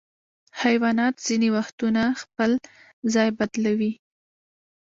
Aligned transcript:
حیوانات 0.61 1.15
ځینې 1.27 1.49
وختونه 1.57 2.03
خپل 2.21 2.51
ځای 3.13 3.29
بدلوي. 3.39 3.91